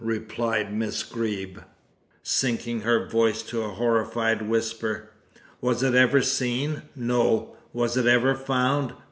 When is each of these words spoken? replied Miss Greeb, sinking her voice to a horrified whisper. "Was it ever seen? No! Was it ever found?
replied 0.03 0.73
Miss 0.73 1.03
Greeb, 1.03 1.59
sinking 2.23 2.81
her 2.81 3.05
voice 3.07 3.43
to 3.43 3.61
a 3.61 3.69
horrified 3.69 4.41
whisper. 4.41 5.11
"Was 5.61 5.83
it 5.83 5.93
ever 5.93 6.23
seen? 6.23 6.81
No! 6.95 7.55
Was 7.71 7.95
it 7.97 8.07
ever 8.07 8.33
found? 8.33 8.95